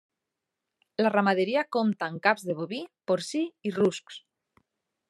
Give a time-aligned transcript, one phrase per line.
[1.05, 2.81] La ramaderia compta amb caps de boví,
[3.13, 4.21] porcí i ruscs.